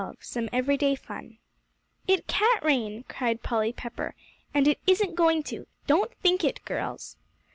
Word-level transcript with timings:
XII 0.01 0.17
SOME 0.19 0.49
EVERY 0.51 0.77
DAY 0.77 0.95
FUN 0.95 1.37
"It 2.07 2.25
can't 2.25 2.63
rain," 2.63 3.05
cried 3.07 3.43
Polly 3.43 3.71
Pepper, 3.71 4.15
"and 4.51 4.67
it 4.67 4.79
isn't 4.87 5.13
going 5.13 5.43
to. 5.43 5.67
Don't 5.85 6.11
think 6.23 6.43
it, 6.43 6.65
girls." 6.65 7.17